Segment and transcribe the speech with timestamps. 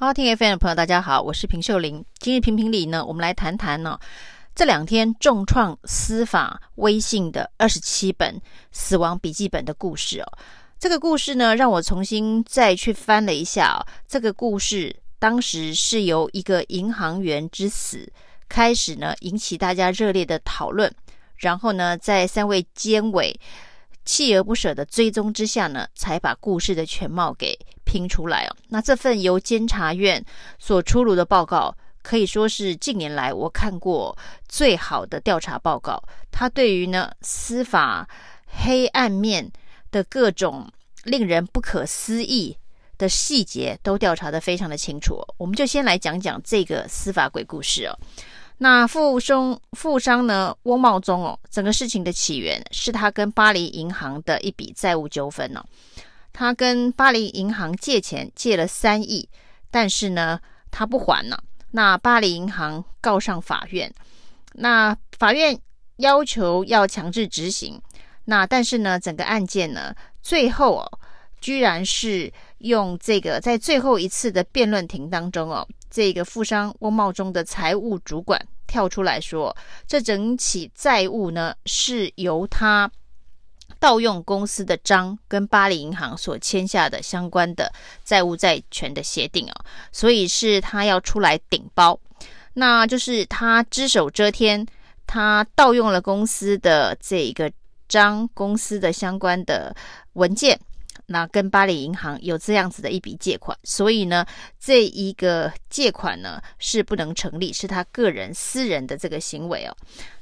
[0.00, 2.04] 好，听 FM 的朋友，大家好，我是平秀玲。
[2.20, 4.00] 今日评评理呢，我们来谈谈呢、哦，
[4.54, 8.40] 这两天重创司法威信的二十七本
[8.70, 10.38] 死亡笔记本的故事哦。
[10.78, 13.82] 这个故事呢，让我重新再去翻了一下哦。
[14.06, 18.08] 这个故事当时是由一个银行员之死
[18.48, 20.88] 开始呢，引起大家热烈的讨论，
[21.38, 23.36] 然后呢，在三位监委
[24.06, 27.58] 锲而不舍的追踪之下呢，才把故事的全貌给
[27.88, 28.56] 拼出来哦。
[28.68, 30.22] 那这份由监察院
[30.58, 34.14] 所出炉的报告，可以说是近年来我看过
[34.46, 35.98] 最好的调查报告。
[36.30, 38.06] 它对于呢司法
[38.46, 39.50] 黑暗面
[39.90, 40.70] 的各种
[41.04, 42.54] 令人不可思议
[42.98, 45.20] 的细节都调查得非常的清楚。
[45.38, 47.98] 我们就先来讲讲这个司法鬼故事哦。
[48.60, 55.64] 那富商富商呢，翁茂忠哦，整个事情的起源是他跟巴黎银行的一笔债务纠纷哦。
[56.38, 59.28] 他跟巴黎银行借钱借了三亿，
[59.72, 61.42] 但是呢，他不还了。
[61.72, 63.92] 那巴黎银行告上法院，
[64.52, 65.58] 那法院
[65.96, 67.82] 要求要强制执行。
[68.26, 70.98] 那但是呢，整个案件呢，最后哦，
[71.40, 75.66] 居然是用这个在最后一次的辩论庭当中哦。
[75.90, 79.56] 这个富商翁茂中的财务主管跳出来说
[79.88, 82.88] ：“这整起债务呢，是由他
[83.78, 87.72] 盗用公司的章跟巴黎银行所签下的相关的
[88.04, 89.54] 债务债权的协定哦，
[89.92, 91.98] 所以是他要出来顶包。
[92.54, 94.66] 那就是他只手遮天，
[95.06, 97.50] 他盗用了公司的这一个
[97.88, 99.74] 章，公司的相关的
[100.14, 100.58] 文件。”
[101.10, 104.26] 那跟巴黎银行有这样子的一笔借款，所以呢，
[104.60, 109.74] 这一个借款呢是不能成立，是他个人私人的这个行为哦。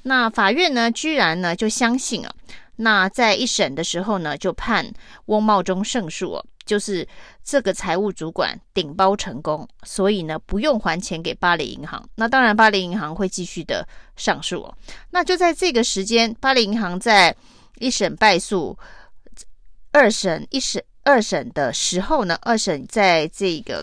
[0.02, 2.32] 那法院呢，居然呢就相信啊，
[2.76, 4.86] 那在一审的时候呢，就判
[5.26, 7.06] 翁茂钟胜诉，就是
[7.42, 12.06] 这个财务主管顶包成功，所以呢不用还钱给巴黎银行。
[12.16, 14.72] 那当然，巴黎银行会继续的上诉。
[15.10, 17.34] 那就在这个时间，巴黎银行在
[17.78, 18.78] 一审败诉。
[19.92, 23.82] 二审一审二审的时候呢，二审在这个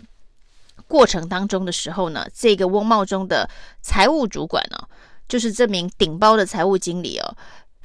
[0.87, 3.49] 过程当中的时候呢，这个翁茂中的
[3.81, 4.87] 财务主管呢、哦，
[5.27, 7.35] 就是这名顶包的财务经理哦，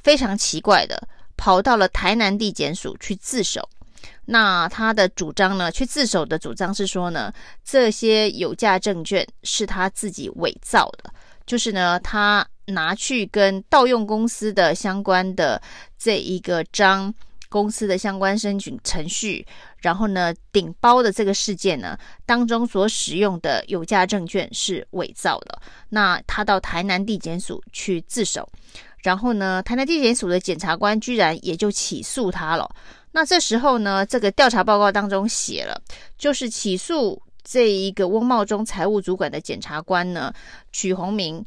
[0.03, 3.67] 非常奇怪的跑到了台南地检署去自首。
[4.25, 7.33] 那他的主张呢，去自首的主张是说呢，
[7.63, 11.11] 这些有价证券是他自己伪造的，
[11.45, 15.61] 就是呢，他拿去跟盗用公司的相关的
[15.97, 17.13] 这一个章。
[17.51, 19.43] 公司的相关申请程序，
[19.79, 25.59] 然后呢，顶包的这个事件呢，当中所使用的有价证券是伪造的。
[25.89, 28.47] 那他到台南地检署去自首，
[29.01, 32.69] 然后呢，台南地检署的检察官居然也就起诉他了。
[33.11, 35.81] 那这时候呢，这个调查报告当中写了，
[36.17, 40.33] 就是起诉这一个翁茂忠财务主管的检察官呢，
[40.71, 41.45] 曲洪明。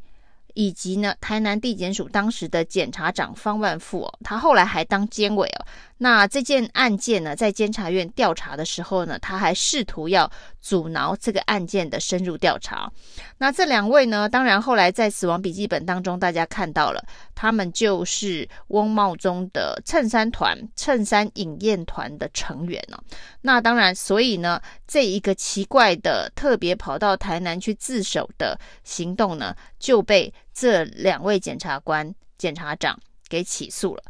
[0.54, 5.64] 以及呢，台南地检署当时的检察长方万富哦，他后来还当监委哦。
[6.02, 10.28] 那这件案件呢，在监察院调查的时候呢，他还试图要
[10.60, 12.90] 阻挠这个案件的深入调查。
[13.38, 17.00] 那这两位呢，当然后来在死亡笔记本当中，大家看到了，
[17.36, 22.98] 他们就是翁茂钟的衬衫团、衬衫饮宴团的成员哦。
[23.42, 30.34] 那当然，所以呢，这一个奇怪的特别跑到台南去自首的行动呢，就被。
[30.54, 34.02] 这两位检察官、检察长给起诉了。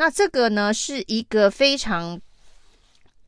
[0.00, 2.20] 那这个呢，是一个非常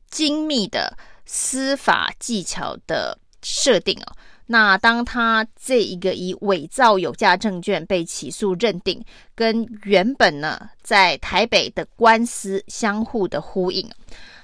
[0.09, 4.15] 精密的司法技巧的设定哦。
[4.45, 9.03] 那当他这一个以伪造有价证券被起诉认定，
[9.35, 13.89] 跟原本呢在台北的官司相互的呼应。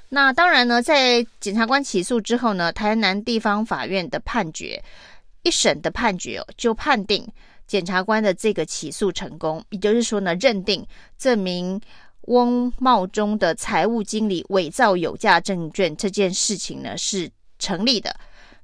[0.09, 4.83] 那当然呢，在检察官起诉之后呢，台南地方法院的判决，
[5.43, 7.25] 一审的判决哦，就判定。
[7.67, 10.87] 检察官的这个起诉成功，也就是说呢，认定
[11.17, 11.81] 这名
[12.27, 17.29] 翁茂中的财务经理伪造有价证券这件事情呢是
[17.59, 18.15] 成立的。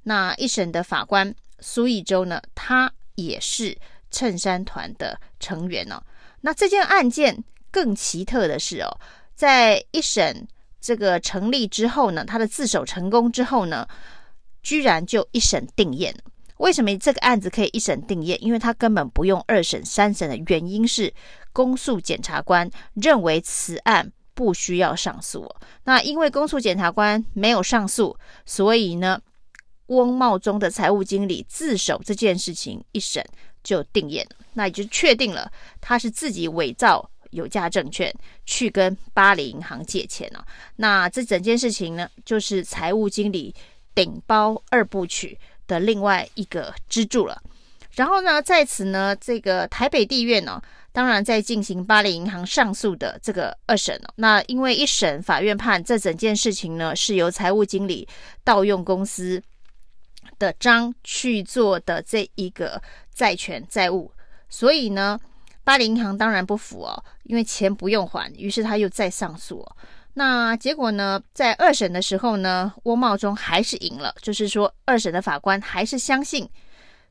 [0.04, 3.76] 那一审的法官苏义洲呢，他也是
[4.10, 6.02] 衬衫团的成员哦。
[6.42, 9.00] 那这件案件更奇特的是哦，
[9.34, 10.46] 在一审
[10.78, 13.88] 这个成立之后呢，他的自首成功之后呢，
[14.62, 16.14] 居然就一审定谳。
[16.58, 18.38] 为什么这个案子可以一审定谳？
[18.40, 21.12] 因为他根本不用二审、三审的原因是，
[21.54, 25.50] 公诉检察官认为此案不需要上诉。
[25.84, 28.14] 那因为公诉检察官没有上诉，
[28.44, 29.18] 所以呢，
[29.86, 33.24] 翁茂钟的财务经理自首这件事情一审
[33.62, 38.14] 就定谳，那也就确定了他是自己伪造有价证券
[38.44, 40.44] 去跟巴黎银行借钱了。
[40.76, 43.54] 那这整件事情呢，就是财务经理
[43.94, 45.38] 顶包二部曲。
[45.66, 47.42] 的另外一个支柱了。
[47.92, 50.60] 然后呢，在此呢，这个台北地院呢，
[50.94, 54.14] 当然在进行巴黎银行上诉的这个二审了。
[54.14, 58.06] 那因为一审法院判这整件事情呢，是由财务经理
[58.44, 59.42] 盗用公司
[60.38, 62.80] 的章去做的这一个
[63.12, 64.08] 债权债务，
[64.48, 65.18] 所以呢，
[65.64, 69.66] 巴黎银行当然不服哦，因为钱不用还，于是他又再上诉。
[70.16, 76.48] 那结果呢，在二审的时候呢，翁茂忠还是赢了，就是说二审的法官还是相信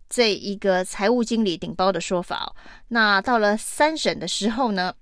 [0.10, 2.56] 这一个财务经理顶包的说法哦。
[2.88, 4.94] 那到了三审的时候呢，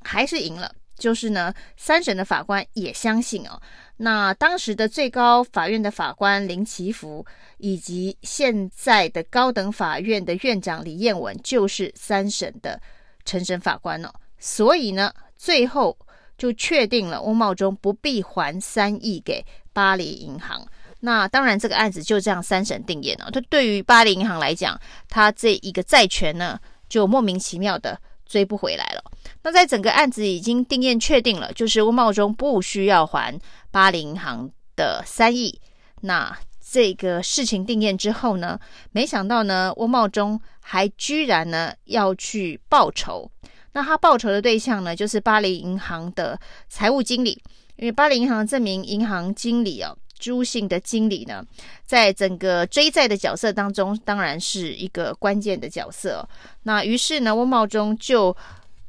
[0.00, 3.60] 还是赢了，就是呢，三审的法官也相信哦。
[3.96, 7.24] 那当时的最高法院的法官林奇福，
[7.58, 12.80] 以及现在的高等法院的院长李彦文，就是三审的
[13.24, 14.12] 承审法官哦。
[14.38, 15.98] 所以呢，最后。
[16.38, 20.64] 就确定了翁茂忠不必还三亿给巴黎银行。
[21.00, 23.30] 那当然，这个案子就这样三审定谳了。
[23.30, 24.78] 他对于巴黎银行来讲，
[25.08, 26.58] 他这一个债权呢，
[26.88, 29.02] 就莫名其妙的追不回来了。
[29.42, 33.38] 那在整个案子已经定谳确定了，就是翁茂中不需要还
[33.70, 35.60] 巴黎银行的三亿。
[36.00, 36.36] 那
[36.70, 38.58] 这个事情定谳之后呢，
[38.90, 43.30] 没想到呢，翁茂中还居然呢要去报仇。
[43.72, 47.40] 那他报仇的对象呢，就是巴黎银行的财务经理，
[47.76, 51.44] 因为巴黎银行这名银行经理哦，朱姓的经理呢，
[51.84, 56.28] 在整个追债的角色当中，当然是一个关键的角色。
[56.64, 58.36] 那于是呢，翁茂钟就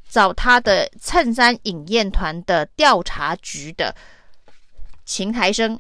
[0.10, 3.96] 找他的衬衫饮宴团的调查局的
[5.06, 5.80] 秦台生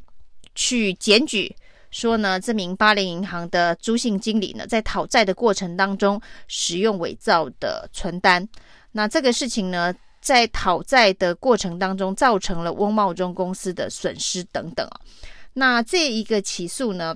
[0.53, 1.55] 去检举，
[1.89, 8.47] 说呢，这名巴黎银行的朱姓经理呢，在讨债的过程当中使用伪造的存单。
[8.91, 14.99] 那这个事情呢，在讨债的过程当中，造成了翁茂钟公司的损失等等啊。
[15.59, 17.13] 那这一个起诉呢，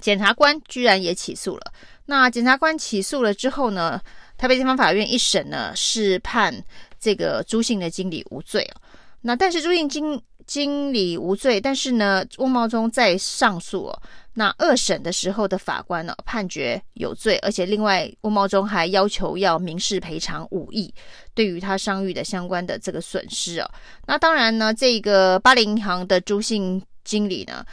[0.00, 1.72] 检察官居然也起诉了。
[2.06, 4.00] 那检察官起诉了之后呢，
[4.38, 6.64] 台北地方法院一审呢，是判
[6.98, 8.80] 这个朱姓的经理无罪哦。
[9.20, 14.02] 那但是朱姓经经理无罪，但是呢，翁茂钟在上诉哦。
[14.32, 20.94] 那二审的时候的法官呢，判决有罪，而且另外翁茂钟还要求要民事赔偿五亿，
[21.34, 23.68] 对于他商誉的相关的这个损失哦。
[24.06, 27.64] 那当然呢，这个巴黎银行的朱姓经理呢，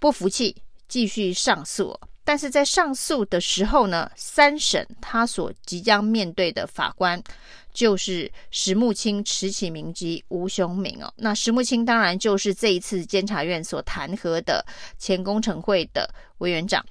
[0.00, 0.56] 不服气，
[0.88, 1.98] 继续上诉。
[2.24, 7.22] 但是在上诉的时候呢，三审他所即将面对的法官。
[7.70, 11.12] 就是石木清、池启明及吴雄明哦。
[11.16, 14.66] 那石木清当然就是这一次监察院所弹劾的
[14.98, 16.84] 前工程会的委员长。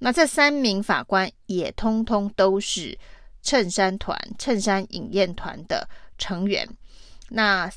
[0.00, 2.98] 那这三名法官也通通都是
[3.42, 5.88] 衬衫团、衬衫饮宴团的
[6.18, 6.68] 成员。
[7.28, 7.70] 那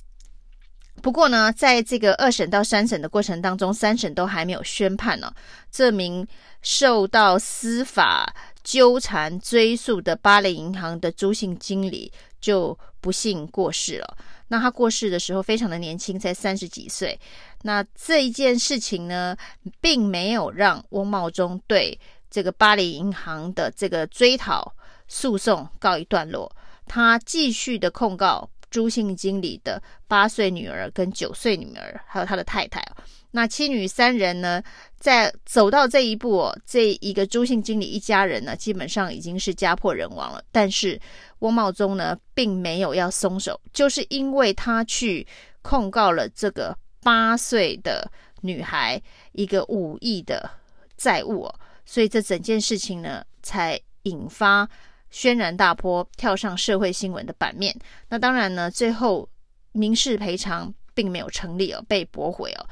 [1.01, 5.31] 不过呢，在这个二审到三审的过程当中，三审都还没有宣判呢、
[5.71, 6.27] 这名
[6.61, 8.33] 受到司法
[8.63, 12.11] 纠缠追诉的巴黎银行的朱姓经理。
[12.39, 14.17] 就不幸过世了。
[14.49, 17.19] 那他过世的时候非常的年轻，才三十几岁。
[17.63, 19.35] 那这一件事情呢，
[19.81, 21.99] 并没有让翁茂忠对
[22.29, 24.71] 这个巴黎银行的这个追讨
[25.07, 26.49] 诉讼告一段落。
[26.85, 32.83] 他继续的控告朱姓经理的八岁女儿跟九岁女儿，还有他的太太。
[33.31, 34.63] 那妻女三人呢，
[34.97, 40.41] 在走到这一步哦，这一个朱姓经理一家人呢，基本上已经是家破人亡了。
[40.51, 40.99] 但是
[41.39, 45.27] 翁茂钟呢，并没有要松手，就是因为他去
[45.61, 48.09] 控告了这个八岁的
[48.41, 48.99] 女孩
[49.33, 50.49] 一个五亿的
[50.95, 51.51] 债务，
[51.85, 54.67] 所以这整件事情呢，才引发
[55.09, 57.75] 轩然大波，跳上社会新闻的版面。
[58.09, 59.27] 那当然呢，最后
[59.71, 62.65] 民事赔偿并没有成立哦，被驳回哦。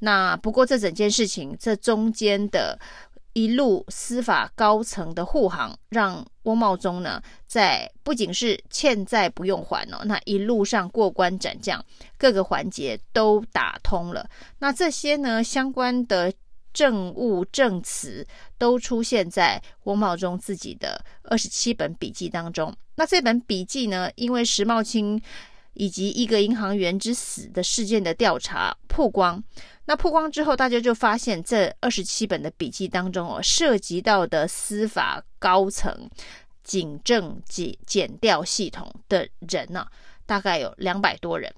[0.00, 2.78] 那不过这整件事情，这中间的
[3.34, 11.82] 一路司法高层的护航，让翁茂钟呢，在不仅是欠债不用还哦，那一路上过关斩将，
[12.18, 14.28] 各个环节都打通了。
[14.58, 16.32] 那这些呢，相关的
[16.72, 18.26] 证物证词
[18.58, 22.74] 都出现在翁茂忠自己的二十七本笔记当中。
[22.94, 25.20] 那这本笔记呢，因为石茂清
[25.74, 29.42] 以及一个银行员之死的事件的调查曝光。
[29.86, 36.08] 那曝光之后，大家就发现这二十七本的笔记当中哦，涉及到的司法高层、
[36.62, 39.88] 警政检检调系统的人呢、啊，
[40.26, 41.52] 大概有两百多人。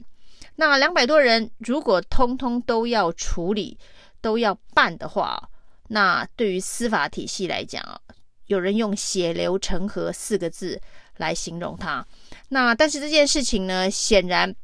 [0.56, 3.76] 那两百多人如果通通都要处理、
[4.25, 5.50] 都要办的话，
[5.88, 8.00] 那对于司法体系来讲啊，
[8.47, 10.81] 有人用“血流成河”四个字
[11.19, 12.02] 来形容它。
[12.49, 14.54] 那但是这件事情呢，显然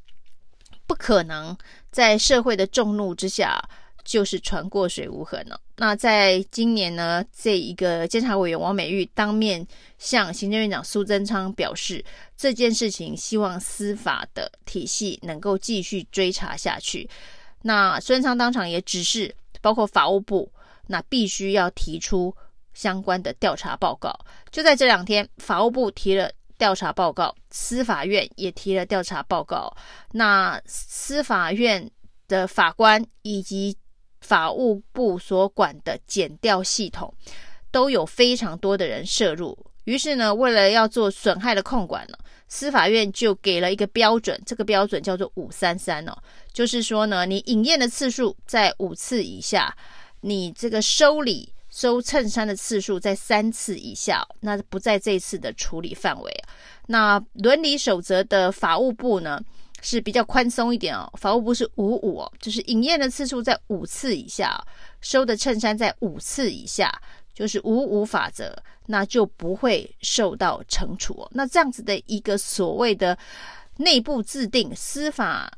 [0.87, 1.55] 不可能。
[1.91, 3.61] 在社会的众怒之下，
[4.05, 5.61] 就是船过水无痕了。
[5.77, 9.67] 那在今年呢，这一个监察委员王美玉当面
[9.99, 12.03] 向行政院长苏贞昌表示，
[12.37, 17.11] 这件事情希望司法的体系能够继续追查下去。
[17.63, 20.53] 那苏贞昌当场也指示，包括法务部，
[20.87, 22.35] 那必须要提出
[22.73, 24.13] 相关的调查报告。
[24.51, 29.75] 就在这两天，法务部提了调查报告，司法院也提了调查报告。
[30.13, 31.91] 那司法院
[32.29, 33.77] 的法官以及
[34.21, 37.13] 法务部所管的检调系统，
[37.71, 39.57] 都有非常多的人涉入。
[39.85, 42.19] 于是呢，为了要做损害的控管呢，
[42.53, 46.13] 司法院就给了一个标准，这个标准叫做五三三哦，
[46.53, 49.75] 就是说呢，你饮宴的次数在五次以下，
[50.23, 56.43] 你这个收礼收衬衫的次数在三次以下，那不在这次的处理范围。
[56.89, 59.41] 那伦理守则的法务部呢，
[59.81, 64.61] 是比较宽松一点哦，法务部是五五哦，就是饮宴的次数在五次以下，
[65.01, 66.93] 收的衬衫在五次以下，
[67.41, 68.55] 就是五五法则，
[68.85, 71.27] 那就不会受到惩处哦。
[71.33, 73.17] 那这样子的一个所谓的
[73.79, 75.51] 内部制定司法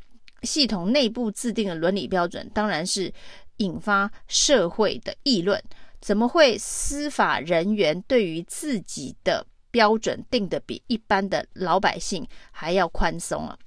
[0.42, 3.12] 系统内部制定的伦理标准，当然是
[3.56, 5.60] 引发社会的议论。
[6.00, 13.58] 怎么会司法人员对于自己的标准定得比一般的老百姓还要宽松啊？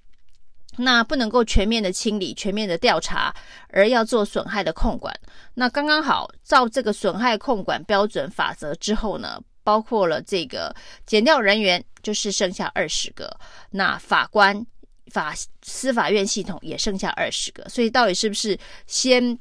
[0.77, 3.33] 那不能够全面的清理、全面的调查，
[3.69, 5.13] 而要做损害的控管。
[5.53, 13.39] 那刚刚好，照这个损害控管标准法则之后呢，包括了这个检调人员就是剩下二十个，
[13.71, 14.65] 那法官、
[15.11, 17.67] 法司法院系统也剩下二十个。
[17.69, 19.39] 所以到底是不是先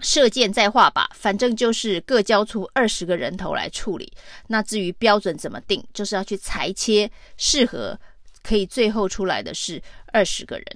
[0.00, 1.06] 射箭再画靶？
[1.14, 4.12] 反正就是各交出二十个人头来处理。
[4.46, 7.98] 那至于标准怎么定，就是要去裁切适合。
[8.42, 9.80] 可以最后出来的是
[10.12, 10.66] 二十个人。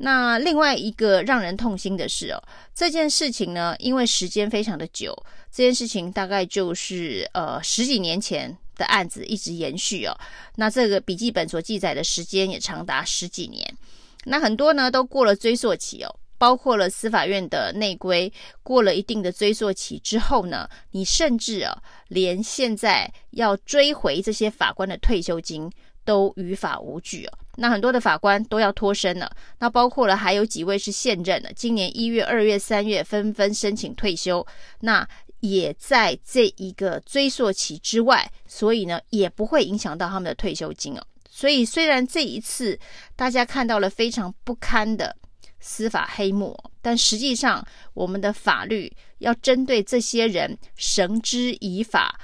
[0.00, 2.40] 那另外一个让人痛心的是哦，
[2.72, 5.12] 这件事情呢，因为时间非常的久，
[5.50, 10.16] 这件事情大概就是呃十几年前的案子一直延续哦。
[10.54, 13.76] 那这个笔记本所记载的时间也长达十几年。
[14.24, 18.32] 那很多呢都过了追溯期哦，包括了司法院的内规
[18.62, 25.68] 过了一定的追溯期之后呢，你甚至啊连现在要追回这些法官的退休金。
[26.08, 34.46] 都于法无据哦，那很多的法官都要脱身了，那包括了还有几位是现任的，今年一月、二月、三月纷纷申请退休，
[34.80, 35.06] 那
[35.40, 41.02] 也在这一个追溯期之外，所以呢也不会影响到他们的退休金哦。
[41.28, 42.78] 所以虽然这一次
[43.14, 45.14] 大家看到了非常不堪的
[45.60, 47.62] 司法黑幕，但实际上
[47.92, 52.18] 我们的法律要针对这些人绳之以法，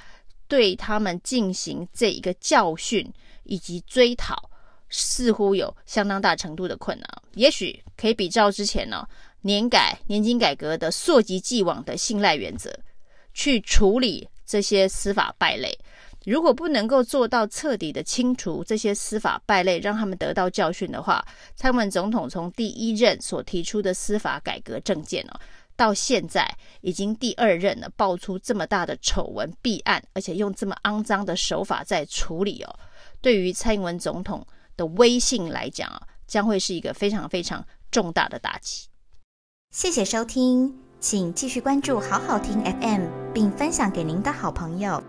[0.47, 3.13] 对他们进行这一个教训。
[3.45, 4.49] 以及追讨
[4.89, 9.07] 似乎有相当大程度的困难，也许可以比照之前呢
[9.41, 12.71] 年改年金改革的溯及既往的信赖原则
[13.33, 15.77] 去处理这些司法败类。
[16.25, 21.23] 如果不能够做到彻底的清除这些司法败类，让他们得到教训的话，
[21.55, 25.33] 蔡英文总统从第一任所提出的司法改革政见呢，
[25.75, 32.75] 到现在已经第二任了，爆出这么大的丑闻弊案，而且用这么肮脏的手法在处理哦。
[33.21, 34.45] 对于蔡英文总统
[34.77, 38.87] 的威信来讲啊，将会是一个非常非常重大的打击。
[39.71, 45.03] 谢谢收听，请继续关注好好听 FM，并分享给您的好朋友。